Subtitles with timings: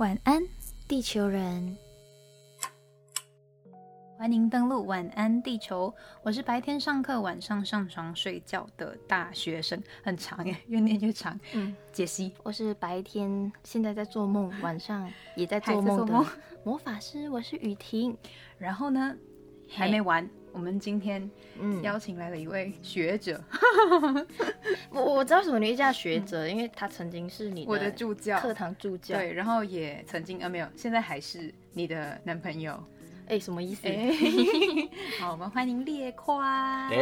[0.00, 0.42] 晚安，
[0.88, 1.76] 地球人！
[4.16, 5.94] 欢迎登录晚安地球。
[6.22, 11.38] 我是白天上课，晚上上床睡觉的大学生，很长耶， 越念越长。
[11.52, 12.32] 嗯，解析。
[12.42, 15.06] 我是白天现在在做梦，晚上
[15.36, 16.26] 也在做梦的
[16.64, 17.28] 魔法师。
[17.28, 18.16] 我是雨婷。
[18.56, 19.14] 然后呢，
[19.70, 20.28] 还没完。
[20.52, 21.30] 我们今天
[21.82, 23.40] 邀请来了一位学者。
[24.90, 29.16] 我我知道什么你叫学者，因为他曾经是你我的助教，课堂助教。
[29.16, 32.82] 对，然后也曾经啊没有，现在还是你的男朋友。
[33.28, 33.86] 哎，什么意思？
[35.20, 36.88] 好，我们欢迎列宽。
[36.88, 36.96] 哎，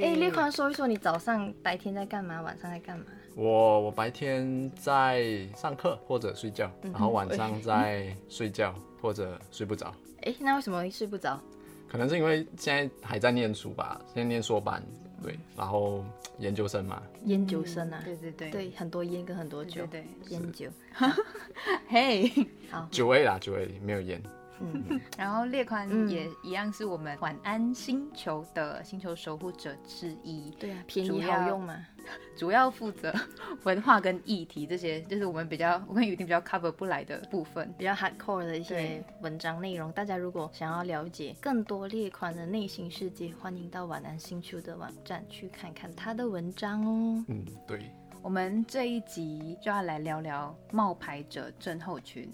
[0.00, 3.06] 哎，列宽，说一说你早上白天在干嘛，晚上在干嘛？
[3.34, 8.72] 我我白天在上课或者睡觉，然后晚上在睡觉
[9.04, 9.94] 或者睡不着。
[10.22, 11.38] 哎，那为什么睡不着？
[11.86, 14.82] 可能是因为现在还在念书吧，现在念硕班，
[15.22, 16.02] 对，然后
[16.38, 17.02] 研究生嘛。
[17.26, 20.70] 研究生啊，对对对，对，很多烟跟很多酒，对，烟酒。
[21.86, 22.32] 嘿，
[22.70, 24.22] 好，九 A 啦，九 A 没有烟。
[24.60, 30.50] 嗯， 然后列宽也一样是我们晚安星球的星球守护者之一。
[30.58, 31.76] 对啊，便宜好用嘛。
[32.36, 33.10] 主要负责
[33.64, 39.90] 文化跟议题这些，就是我们比较我跟雨婷比较 cover 不来的部分，比较 hardcore 的一些文章内容。
[39.92, 47.24] 大家如果想要了解更多列宽的内心世界，欢迎到晚安星球的网站去看看他的文章哦。
[47.28, 47.90] 嗯，对。
[48.20, 52.30] 我们这一集就要来聊聊冒牌者症候群。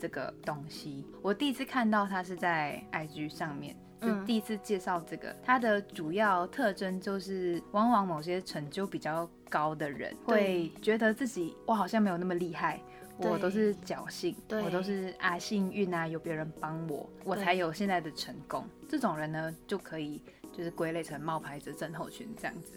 [0.00, 5.36] 这个东西，我第一次看到它是在 IG 上面，就第一次介绍这个。
[5.42, 12.80] 它的主要特征就是，往往某些成就比较高的人会觉得自己我好像没有那么厉害，
[13.18, 18.64] 我都是侥幸，我都是啊幸运啊，有别人帮我，我才有现在的成功。
[18.88, 22.72] 这种人呢，就可以就是归类成冒牌者症候群这样子。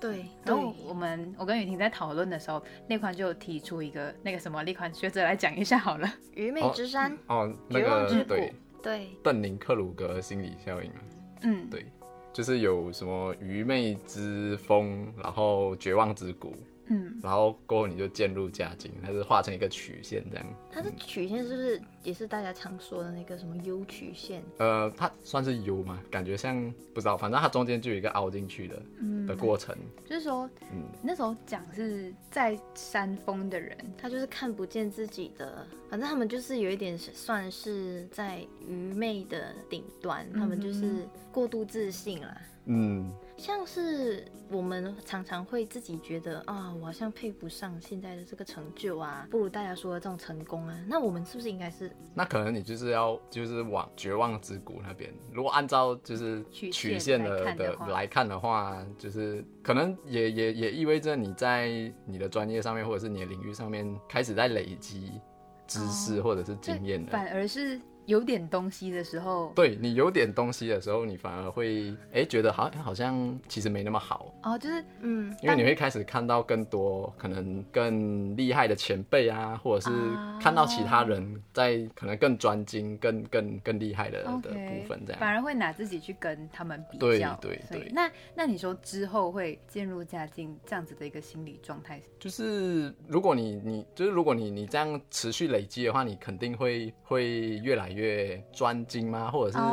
[0.00, 6.12] 对，然后我们我跟雨婷在讨论的时候，那宽就提出一个那个什么，列宽学者来讲一下好了。
[6.34, 7.16] 愚昧之山。
[7.26, 11.00] 哦，那个对对，邓宁克鲁格心理效应嘛，
[11.42, 11.86] 嗯，对，
[12.32, 16.54] 就是有什么愚昧之风，然后绝望之谷。
[16.86, 20.46] 嗯，然后过后你就渐入佳境，它是画成一个曲线这样。
[20.70, 24.42] 它的曲线是不是也是大家常说的那个什么 U 曲线？
[24.58, 26.00] 呃，它算是 U 吗？
[26.10, 29.74] 感觉像不知道，反正它中间就有一个凹进去的嗯的过程。
[30.04, 42.40] 就是说，嗯，那时候讲是在山峰的人，他就是看不见自己的，反正他们就是有一点算是在愚昧的顶端，他们就是过度自信啦。
[42.66, 43.10] 嗯。
[43.36, 50.78] 像是我们常常会自己觉得啊，我好像配不上现在的这个成就啊，不如大家说的这种成功啊。
[50.86, 51.90] 那我们是不是应该是？
[52.14, 55.12] 那可能你就是要就是往绝望之谷那边。
[55.32, 65.20] 如果按照就是曲线的的来看的话，就是可能也也也意味着你在你的专业上面或者是你的领域上面开始在累积
[65.66, 67.80] 知识或者是经验的，反而是。
[68.06, 79.96] 有点东西的时候，对你有点东西的时候，你反而会哎觉得好好像其实没那么好哦，就是嗯，因为你会开始看到更多可能更厉害的前辈啊，或者是
[80.38, 87.34] 看到其他人在可能更专精、更更更厉害的的部分，这样反而会拿自己去跟他们比较。
[87.40, 87.90] 对对对。
[87.90, 97.30] 那那你说之后会渐入佳境这样子的一个心理状态，就是如果你你就是如果你你这样持续累积的话，你肯定会会
[97.62, 97.93] 越来。
[97.94, 99.30] 越专精吗？
[99.30, 99.64] 或者是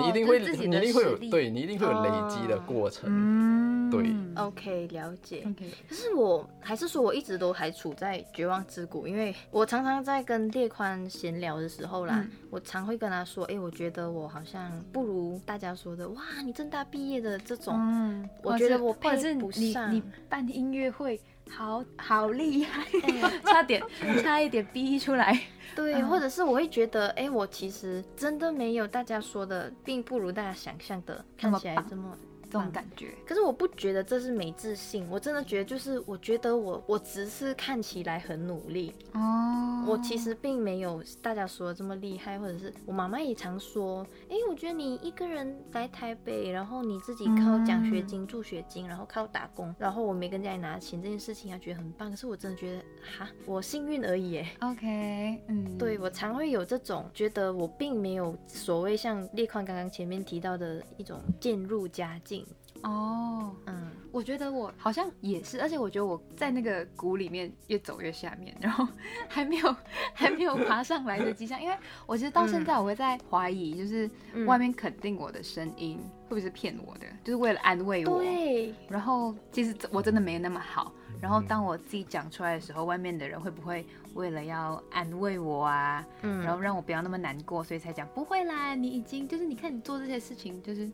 [0.00, 3.08] 你一定会，你一定会有，对你一定会有累积的过程。
[3.10, 4.14] 嗯，对。
[4.36, 5.42] OK，了解。
[5.46, 19.92] OK，可是我还是说，我一直都还处在绝望之谷，因为我常常在跟列宽闲聊的时候啦，我常会跟他说，哎，我觉得我好像不如大家说的，哇，你正大毕业的这种，嗯，我觉得我配不上。
[19.92, 21.20] 你办音乐会。
[21.50, 22.86] 好好厉害，
[23.44, 23.82] 差点
[24.22, 25.38] 差一点逼出来。
[25.74, 32.16] 对，或者是我会觉得，哎，我其实真的没有大家说的，并不如大家想象的看起来这么。
[32.50, 52.10] 这种感觉，可是我不觉得这是没自信，我真的觉得就是，我觉得我我只是看起来很努力哦，我其实并没有大家说的这么厉害，或者是我妈妈也常说，哎，我觉得你一个人来台北，然后你自己靠奖学金、助学金，然后靠打工，然后我没跟家里拿钱这件事情，她觉得很棒。
[52.10, 52.82] 可是我真的觉得，
[53.16, 54.38] 哈，我幸运而已。
[54.38, 62.39] 哎，OK，嗯，对我常会有这种觉得我并没有所谓像列宽刚刚前面提到的一种渐入佳境。
[62.82, 68.86] 哦，嗯，我觉得我好像也是，而且我觉得我在那个谷里面越走越下面，然后
[69.28, 69.76] 还没有
[70.14, 71.60] 还没有爬上来的迹象。
[71.60, 74.10] 因为我其实到现在我会在怀疑，就是
[74.46, 78.18] 外面肯定我的声音会不会是骗我的，就是为了安慰我。
[78.18, 78.74] 对。
[78.88, 80.92] 然后其实我真的没那么好。
[81.20, 83.84] 然后当我自己讲出来的时候，外面的人会不会
[84.14, 88.74] 为了要安慰我啊，然后让我不要那么难过，所以才讲不会啦？
[88.74, 90.90] 你已经就是你看你做这些事情，就是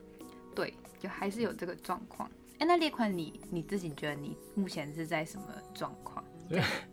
[0.56, 2.28] 对，就还是有这个状况。
[2.58, 5.44] 哎，那列款你你自己觉得你目前是在什么
[5.74, 6.24] 状况？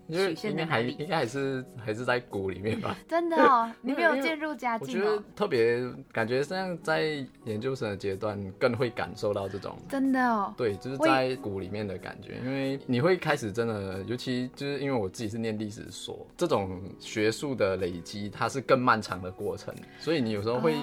[0.08, 2.98] 因为应该还应该还是还是在谷里面吧。
[3.08, 5.06] 真的哦，你没有渐入佳境哦。
[5.06, 5.80] 我觉得特别
[6.12, 10.52] 感觉像在研究生的阶段更会感受到这种真的哦。
[10.58, 20.74] 对，就是在谷里面的感觉，因为你会开始真的，尤其就是因为我自己是念历史所，这种学术的累积它是更漫长的过程，所以你有时候会。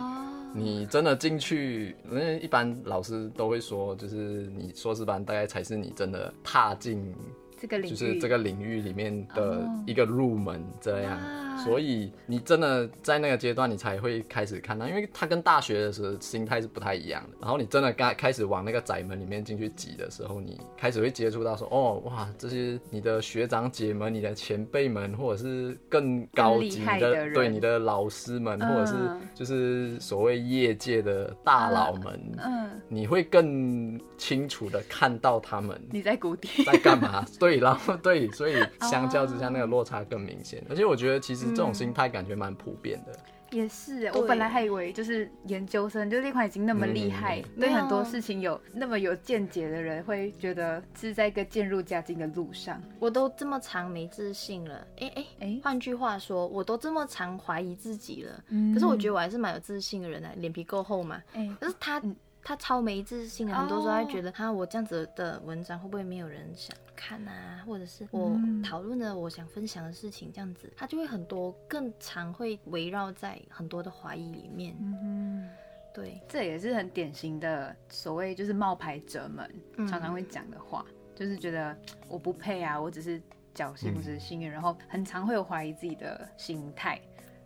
[0.52, 7.14] 你真的进去，因为一般老师都会说，就是你硕士班大概才是你真的踏进。
[7.60, 7.94] 这个领域。
[7.94, 11.18] 就是这个领域里面的一个入门，这样，
[11.58, 17.36] 所以你真的在那个阶段，你才会开始看到，因为他跟大学的时候心态是不太一样的。
[17.40, 28.94] 然后你真的刚开始往那个窄门里面进去挤的时候，你开始会接触到说，哦，哇，这些你的学长姐们、你的前辈们，或者是更高级的，对你的老师们，或者是
[29.34, 36.64] 就是所谓业界的大佬们，嗯，你会更清楚的看到他们你在谷底。
[36.64, 37.24] 在干嘛？
[37.38, 37.49] 对。
[37.50, 40.64] 对，然后对，所以相较之下，那个落差更明显。
[40.68, 43.12] 而且我觉得，其实这种心态感觉蛮普遍的。
[43.50, 52.80] 也是，我本来还以为就是研究生，就那款已经那么厉害，对很多事情有那么有见解的人，会觉得是在一个渐入佳境的路上。
[53.00, 58.44] 我都这么长没自信了，哎哎哎，换句话说，我都这么长怀疑自己了。
[58.50, 61.20] 嗯，可是我觉得我还是蛮有自信的人啊，脸皮够厚嘛。
[61.32, 62.00] 哎，可是他。
[62.42, 67.64] 他超没自信啊，很多时候他觉得，哈，我这样子的文章会不会没有人想看啊？
[67.66, 74.76] 或者是我讨论的我想分享的事情，这样子，他就会很多更常会围绕在很多的怀疑里面。
[74.78, 75.48] 嗯，
[75.94, 79.50] 对，这也是很典型的所谓就是冒牌者们
[79.88, 81.74] 常常会讲的话，就是觉得
[82.06, 83.18] 我不配啊，我只是
[83.54, 87.00] 侥幸或者是幸运，然后很常会有怀疑自己的心态。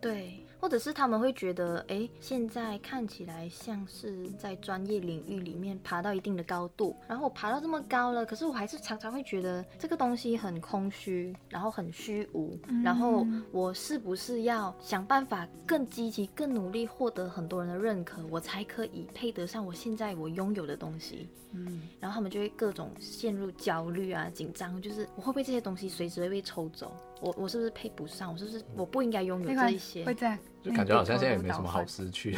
[0.09, 0.41] 对。
[0.57, 21.29] 或者是他们会觉得，哎，现在看起来像是在专业领域里面爬到一定的高度，然后我爬到这么高了，可是我还是常常会觉得这个东西很空虚，然后很虚无，然后我是不是要想办法更积极、更努力，获得很多人的认可，我才可以配得上我现在我拥有的东西？
[21.51, 26.91] 嗯，然后他们就会各种陷入焦虑啊、紧张，就是我会不会这些东西随时会被抽走？
[27.25, 28.31] 我我是不是配不上？
[28.31, 30.05] 我是不是我不应该拥有这一些？
[30.05, 32.37] 会这样，就感觉好像现在也没什么好失去，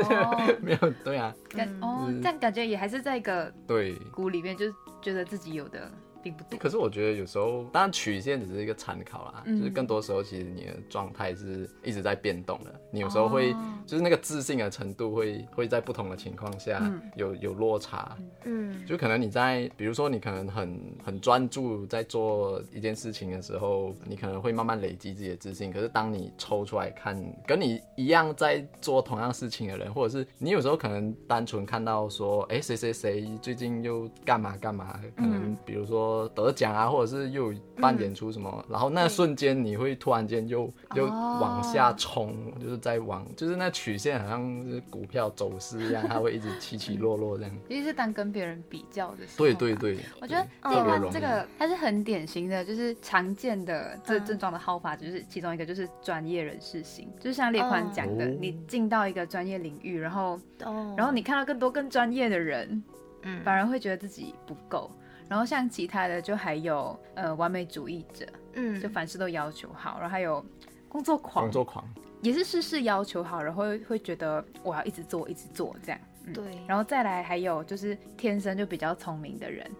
[0.62, 5.90] 没有对啊，感哦，这样感觉也还是在一个对谷里面，就是觉得自己有的。
[6.22, 12.72] 并不多，可是我觉得有时候，当然曲线只是一个参考啦，就是更多时候其实你的状态是一直在变动的。
[12.90, 13.52] 你有时候会，
[13.86, 16.80] 就是那个自信的程度会会在不同的情况下
[17.16, 18.16] 有有落差。
[18.44, 25.72] 嗯，就可能你在，比如说你可能很很专注在做一件事情的时候，你可能会慢慢累积自己的自信。
[25.72, 36.11] 可是当你抽出来看，跟你一样在做同样事情的人，或者是你有时候可能单纯看到说，哎，谁谁谁最近又干嘛干嘛，可能比如说。
[36.34, 47.52] 得奖啊，或者是又办演出什么，然后那瞬间你会突然间又又往下冲，就是在往，就是那曲线好像是股票走势一样，它会一直起起落落这样。
[47.68, 60.38] 尤其是当跟别人比较的时候，对对对，我觉得这个这个它是很典型的，就是常见的这症状的好法，就是其中一个就是专业人士型，就是像列宽讲的，你进到一个专业领域，然后
[60.96, 62.82] 然后你看到更多更专业的人，
[63.22, 64.90] 嗯，反而会觉得自己不够。
[65.32, 70.44] 然后像其他的，就还有呃完美主义者，嗯，就凡事都要求好，然后还有
[70.90, 71.82] 工作狂，工作狂
[72.20, 75.98] 也是事事要求好，然后会觉得我要一直做，一直做这样，
[76.34, 76.44] 对。
[76.68, 79.70] 然后再来还有就是天生就比较聪明的人，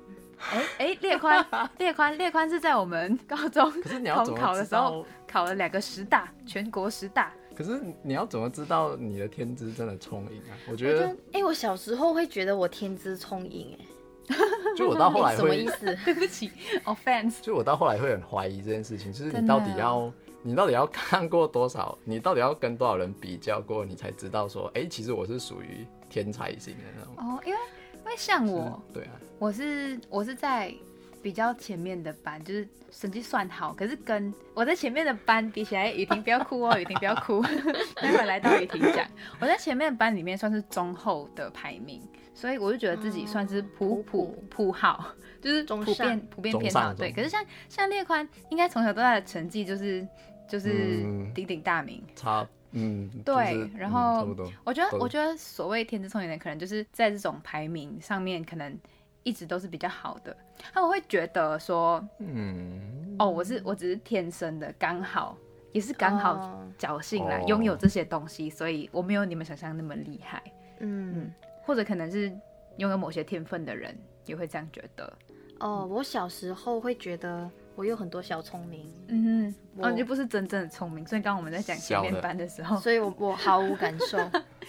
[0.53, 7.31] 哎哎，列宽 列宽列宽是在我们高中统考的时候考了两个十大，全国十大。
[7.55, 10.57] 可是你要怎么知道你的天资真的聪颖啊？
[10.71, 13.85] 我觉得，哎，我小时候会觉得我天资聪颖，哎。
[14.77, 15.97] 就我到 后来会，什么意思？
[16.05, 16.51] 对不起
[16.85, 17.41] ，offense。
[17.41, 20.13] 就我到后来会很怀疑这件事情，就是你到底要，
[20.43, 27.15] 你到底要看过多少，你到底要跟多少人比较过，你才知道说，哎，其实我是属于天才型的那种。
[27.17, 27.59] 哦，因为
[28.05, 30.75] 因为像我，对啊，我是我是在
[31.23, 37.41] 比较前面的班，就是成绩算好，可是跟我在前面的班比起来，雨婷不要哭哦，雨婷不要哭。
[37.97, 39.07] 待会来到雨婷讲，
[39.41, 42.03] 我在前面的班里面算是中后的排名，
[42.35, 46.93] 所以我就觉得自己算是普普普好，就是普遍普遍偏好。
[46.93, 50.07] 对，可是像像列宽，应该从小到大的成绩就是
[50.49, 51.03] 就是
[51.35, 52.03] 鼎鼎大名。
[52.17, 52.47] 差。
[52.75, 54.27] 嗯，对，然后
[54.65, 58.75] 我觉得，我觉得所谓天资聪颖的人，可能就是在这种排名上面，可能
[59.23, 60.37] 一直都是比较好的。
[60.73, 65.37] 他们会觉得说，嗯，哦，我是我只是天生的，刚好
[65.73, 70.43] 也是刚好侥幸来拥有这些东西，所以我没有你们想象那么厉害。
[70.81, 71.33] 嗯，
[71.65, 72.33] 或者可能是
[72.77, 75.13] 拥有某些天分的人也会这样觉得。
[75.61, 77.51] 哦，我小时候会觉得。
[77.75, 84.19] 我有很多小聪明，嗯哼，哦，就不是真正的聪明，所以刚刚我们在讲前面班的时候，所以我我毫无感受，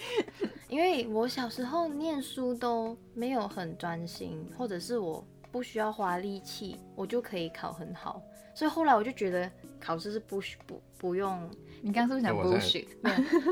[0.73, 8.19] 因为我小时候念书都没有很专心，或者是我不需要花力气，我就可以考很好，
[8.55, 9.47] 所以后来我就觉得
[9.79, 11.47] 考试是不需不不用，
[11.83, 12.87] 你刚刚是不是讲不需？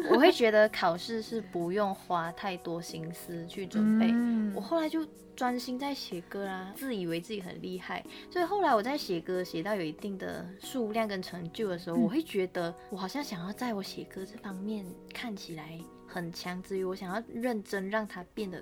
[0.10, 4.12] 我会觉得考试是不用花太多心思去准备，
[4.56, 5.06] 我后来就。
[5.34, 18.62] 专心在写歌啦，自以为自己很厉害，所以后来我在写歌写到有一定的数量跟成就的时候，我会觉得我好像想要在我写歌这方面看起来很强，之余我想要认真让它变得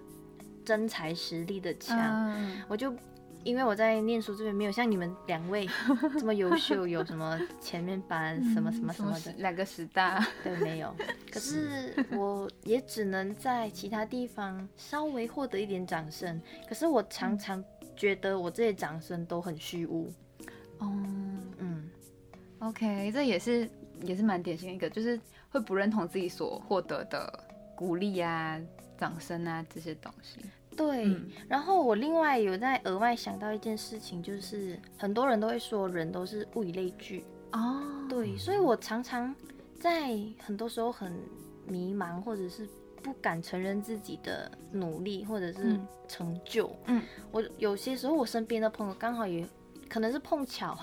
[0.64, 2.94] 真材实力的强，我就。
[3.44, 5.68] 因为我在念书这边没有像你们两位
[6.20, 10.94] 这么优秀，有什么前面班什么什么什么的两个十大，对，没有。
[11.32, 16.40] 可是我也只能在其他地方稍微获得一点掌声。
[16.68, 17.64] 可是我常常
[17.96, 20.12] 觉得我这些掌声都很虚无。
[20.80, 20.92] 哦，
[21.58, 21.90] 嗯
[22.60, 23.70] ，OK，这也是
[24.02, 25.20] 也是蛮典型一个，就是
[25.50, 27.44] 会不认同自己所获得的
[27.76, 28.60] 鼓励啊、
[28.98, 30.40] 掌声啊这些东西。
[30.80, 31.14] 对，
[31.50, 39.36] 然后我另外有在额外想到一件事情，就是很多人都会说人都是物以类聚哦，对，所以我常常
[39.78, 41.12] 在很多时候很
[41.68, 42.66] 迷茫，或者是
[43.04, 46.74] 不敢承认自己的努力或者是成就。
[46.86, 49.46] 嗯，我有些时候我身边的朋友刚好也
[49.90, 50.78] 可能是碰巧。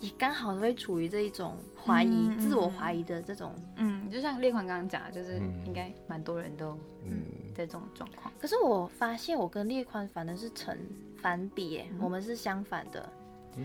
[0.00, 7.20] 也刚好会处于这一种怀疑、自我怀疑的这种，嗯，就像列宽刚刚讲，就是应该蛮多人都嗯
[7.66, 8.32] 这种状况。
[8.40, 10.76] 可是我发现我跟列宽反而是成
[11.16, 13.10] 反比，我们是相反的，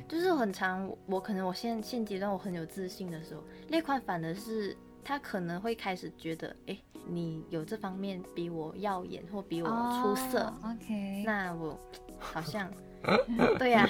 [0.07, 0.89] 就是很长。
[1.05, 11.79] 我可能我现现阶段我很有自信的时候，列宽反而是他可能会开始觉得，哎，你有这方面比我耀眼或比我出色，OK，那我
[12.17, 12.71] 好像
[13.59, 13.87] 对呀。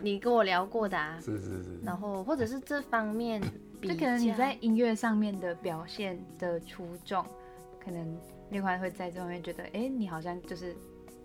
[0.00, 3.42] 你跟我聊过的啊，是是是，然后或者是这方面，
[3.82, 7.26] 就可能你在音乐上面的表现的出众，
[7.84, 8.16] 可能
[8.52, 10.76] 另外会在这方面觉得，哎，你好像就是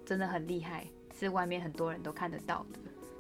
[0.06, 0.88] 真的很厉害，
[1.20, 2.80] 是外面很多人都看得到的，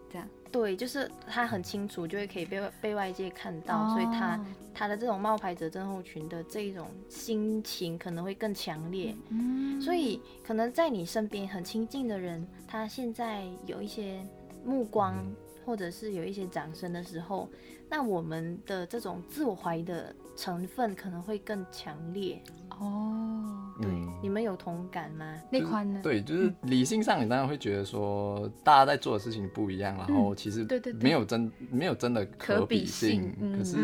[0.09, 0.27] 这样。
[0.51, 9.13] 对，就是他很清楚，就会可以被被外界看到，所以他他的这种冒牌者症候群的这一种心情可能会更强烈。
[9.29, 14.19] 嗯，所以可能在你身边很亲近的人，他现在有一些。
[14.65, 15.25] 目光，
[15.65, 17.47] 或者是有一些掌声的时候，
[17.89, 22.41] 那我们的这种自我怀疑的成分可能会更强烈
[22.79, 23.43] 哦。
[23.79, 23.91] 对，
[24.23, 25.39] 你们有同感吗？
[25.51, 25.99] 那款呢？
[26.01, 33.77] 对，就是理性上，你当然会觉得说，大家在做的事情不一样，然后其实对对没有真没有真的可比性，可是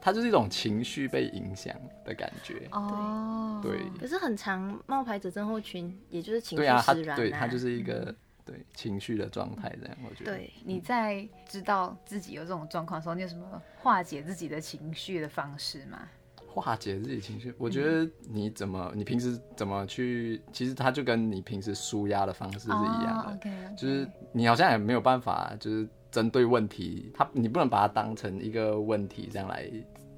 [0.00, 1.74] 它就是一种情绪被影响
[2.06, 3.60] 的感觉哦。
[3.62, 8.14] 对，可是很长冒牌者症候群，也就是情绪使然，对，它就是一个。
[8.46, 10.32] 对情绪的状态，这样我觉得。
[10.32, 16.08] 对，你在知道自己有这种状况的时候，你有什么化解自己的情绪的方式吗？
[16.48, 29.70] 化解自己情绪，我觉得你怎么，你平时怎么去，其实它就跟你平时舒压的方式是一样的，就是你好像也没有办法，就是针对问题，它你不能把它当成一个问题这样来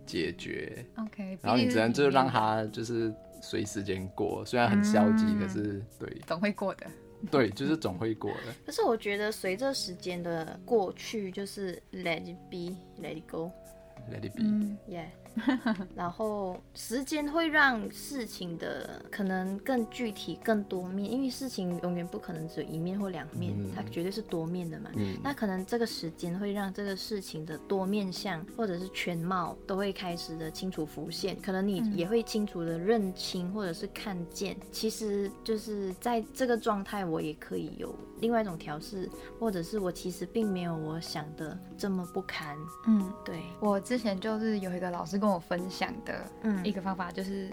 [0.07, 0.85] 解决。
[0.97, 6.87] OK，然后你只能就是让它就是随时间过，虽然很消极，可是对，总会过的。
[7.31, 8.55] 对，就是总会过的。
[8.65, 15.05] 可是我觉得随着时间的过去，就是 let it be，let it go，let it be，yeah。
[15.95, 24.91] 然后时间会让事情的可能更具体、更多面，因为事情永远不可能只有一面或两面，它绝对是多面的嘛。
[25.23, 39.09] 那可能这个时间会让这个事情的多面相或者是全貌都会开始的清楚浮现，可能你也会清楚的认清或者是看见，其实就是在这个状态，我也可以有另外一种调试，
[39.39, 42.57] 或者是我其实并没有我想的这么不堪。
[42.89, 45.20] 嗯，对我之前就是有一个老师。
[45.21, 46.25] 跟我分享的
[46.65, 47.51] 一个方法就是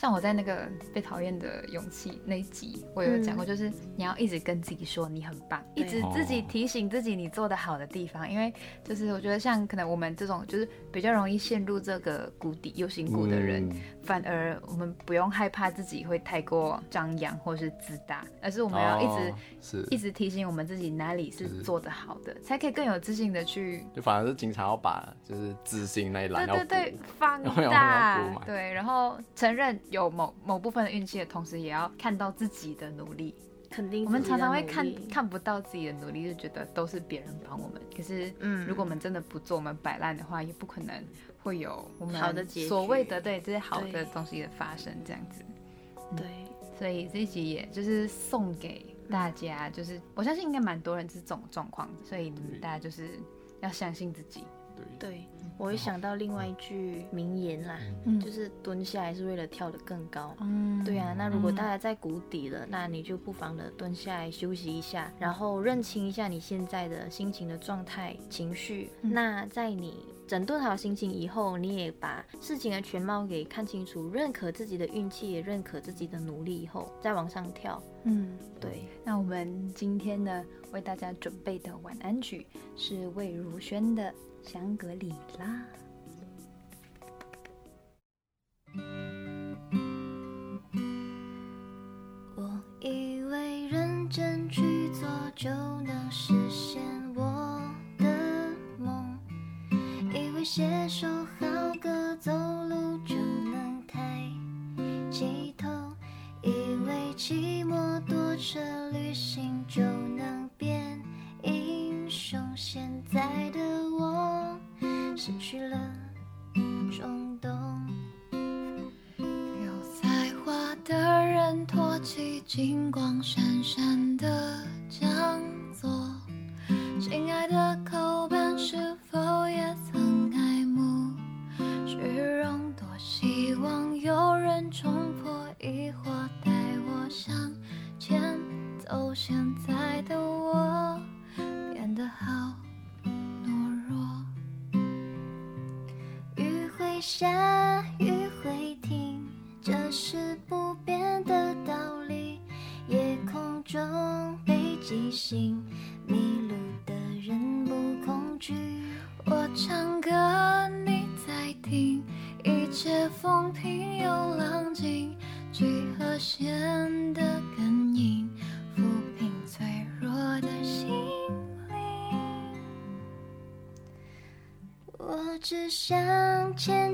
[0.00, 8.50] 像我在那个被讨厌的勇气那一集，我有讲过，就是你要一直跟自己说你很棒，一直自己提醒自己你做的好的地方，因为
[8.82, 13.70] 就是我觉得像可能我们这种就是比较容易陷入这个谷底忧心谷的人，
[14.02, 19.86] 反而我们不用害怕自己会太过张扬或是自大，而是我们要一直是。
[19.90, 29.78] 一直提醒我们自己哪里是做的好的，才可以更有自信的去，就反而是经常要把就是自信那一栏对对对放 大，对，然后承认。
[29.90, 33.34] 有某某部分的运气的同时，也要看到自己的努力。
[33.68, 37.80] 肯定，我们常常会看看不到自己的努力，就觉得都是别人帮我们。
[37.96, 41.04] 可是，嗯，如果我们真的不做，我们摆烂的话，也不可能
[41.42, 44.92] 会有我们好的所谓的对这些好的东西的发生。
[45.04, 45.44] 这样子，
[46.16, 46.26] 对。
[46.78, 53.20] 所以这一集也就是送给大家，就是我相信应该蛮多人是这种状况，所以大家就是
[53.60, 54.44] 要相信自己。
[54.98, 55.26] 对，
[55.60, 57.78] 我会想到另外一句名言啦，
[58.18, 60.34] 就是蹲下来是为了跳得更高。
[60.40, 68.90] 嗯，对啊，那如果大家在谷底了，那你就不妨的蹲下来休息一下，然后认清一下你现在的心情的状态、情绪。
[69.02, 77.82] 那在你整顿好心情以后，你也把事情的全貌给看清楚，认可自己的运气，也认可自己的努力以后，再往上跳。
[78.04, 78.88] 嗯，对。
[79.04, 84.10] 那我们今天呢，为大家准备的晚安曲是魏如萱的。
[84.42, 85.64] 香格里拉。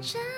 [0.00, 0.35] 真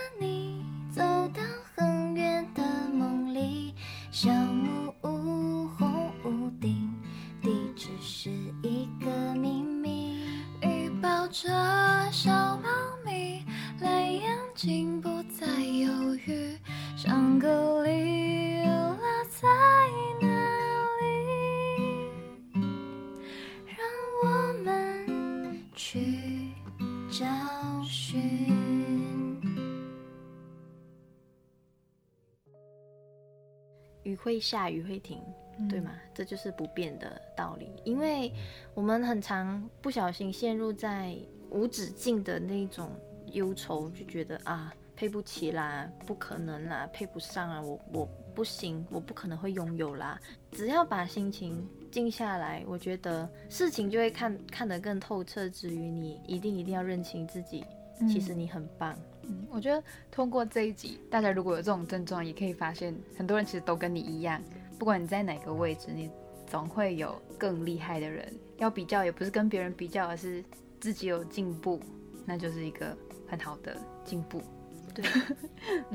[34.22, 35.22] 会下，雨会停，
[35.68, 35.92] 对吗？
[36.14, 37.70] 这就是不变的道理。
[37.84, 38.32] 因为
[38.74, 41.16] 我们很常不小心陷入在
[41.50, 42.90] 无止境的那种
[43.32, 50.20] 忧愁，就觉得啊，配不起啦，不可能啦，配不上啊，我我不行，我不可能会拥有啦。
[50.52, 55.48] 只要把心情静下来，我觉得事情就会看看得更透彻。
[55.48, 57.64] 至于你一定一定要认清自己，
[58.08, 58.94] 其实你很棒。
[58.94, 59.17] 嗯，
[59.50, 64.42] 我觉得通过这一集，大家如果有这种症状，也可以发现很多人其实都跟你一样。
[64.78, 66.10] 不管你在哪个位置，你
[66.46, 68.32] 总会有更厉害的人。
[68.58, 70.44] 要比较，也不是跟别人比较，而是
[70.80, 71.80] 自己有进步，
[72.24, 74.42] 那就是一个很好的进步。
[74.94, 75.04] 对，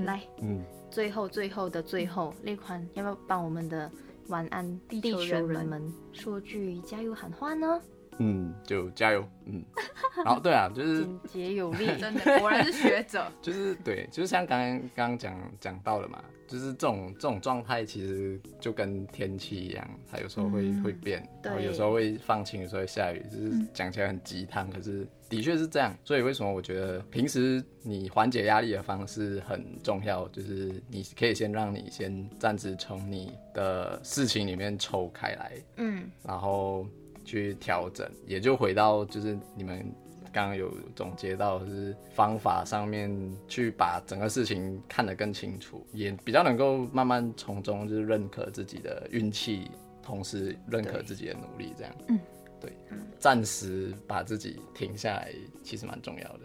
[0.03, 3.91] 来，嗯，最后最后的最后，那款要不要帮我们的
[4.27, 7.81] 晚安地球人们说句加油喊话呢？
[8.19, 9.63] 嗯，就加油，嗯，
[10.23, 25.95] 然后对啊，就是简洁有力， 真的果然是学者， 就是对，就是像刚刚刚刚讲讲到的嘛，就是这种这种状态其实就跟天气一样，它有时候会会变，然后有时候会放晴，有时候会下雨，就是讲起来很鸡汤，可是的确是这样。
[26.03, 36.85] 所以为什么我觉得平时你缓解压力的方式很重要，就是你可以先让你先暂时从你的事情里面抽开来，嗯，然后。
[37.23, 39.85] 去调整，也就回到就是你们
[40.31, 43.11] 刚刚有总结到是方法上面
[43.47, 49.69] 去把整个事情看得更清楚，也比较能够慢慢从中就是认可自己的运气，
[50.01, 51.93] 同时认可自己的努力，这样。
[52.07, 52.19] 嗯，
[52.59, 52.73] 对，
[53.19, 55.31] 暂时把自己停下来，
[55.61, 56.39] 其实蛮重要的。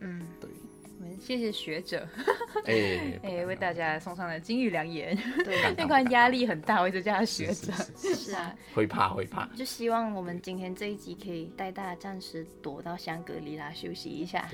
[0.00, 0.50] 嗯，对。
[1.20, 2.06] 谢谢学者，
[2.64, 5.16] 哎哎，为大家送上了金玉良言。
[5.44, 7.72] 对，那款 压力很大，我一直叫他学者。
[7.96, 9.46] 是啊，会怕会怕。
[9.56, 14.48] 就希望我们今天这一集可以带大家暂时躲到香格里拉休息一下，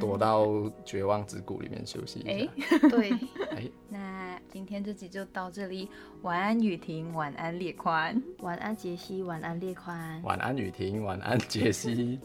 [0.00, 0.46] 躲到
[0.84, 2.78] 绝望之谷里面休息一下。
[2.88, 3.10] 对，
[3.54, 5.88] 哎，那今天这集就到这里。
[6.22, 12.18] 晚安雨婷，晚安列宽，晚安杰西，晚安列宽，晚安雨婷，晚安杰西，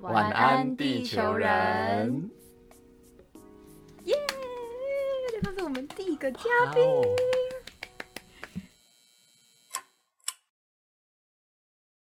[0.00, 2.30] 晚安地球人。
[5.44, 6.40] 他是我们第一个嘉
[6.72, 6.82] 宾。